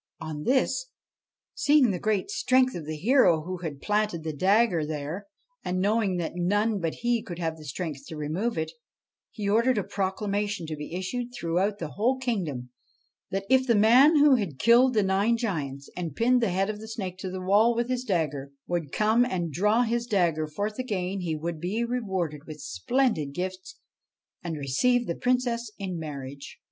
[0.19, 0.87] On this,
[1.53, 5.27] seeing the great strength of the hero who had planted the dagger there,
[5.63, 8.71] and knowing that none but he could have the strength to remove it,
[9.29, 12.71] he ordered a proclamation to be issued throughout the whole kingdom:
[13.29, 16.79] that, if the man who had killed the nine giants and pinned the head of
[16.79, 20.79] the snake to the wall with his dagger, would come and draw his dagger forth
[20.79, 23.77] again, he would be rewarded with splendid gifts
[24.41, 26.57] and receive the Princess in marriage.